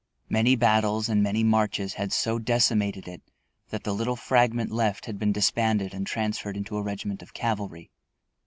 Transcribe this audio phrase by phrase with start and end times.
[0.29, 3.21] Many battles and many marches had so decimated it
[3.69, 7.91] that the little fragment left had been disbanded and transferred into a regiment of cavalry.